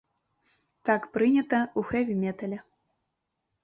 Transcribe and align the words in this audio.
Так 0.89 1.01
прынята 1.19 1.61
ў 1.69 1.93
хэві-метале! 1.93 2.57